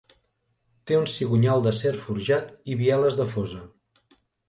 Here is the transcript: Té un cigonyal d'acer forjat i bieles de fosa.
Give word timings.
Té 0.91 0.97
un 1.01 1.05
cigonyal 1.17 1.63
d'acer 1.69 1.93
forjat 2.07 2.51
i 2.75 2.81
bieles 2.83 3.23
de 3.25 3.33
fosa. 3.37 3.65